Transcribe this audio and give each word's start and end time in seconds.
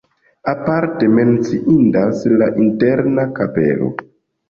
Aparte 0.53 1.09
menciindas 1.17 2.25
la 2.43 2.51
interna 2.67 3.31
kapelo. 3.41 3.97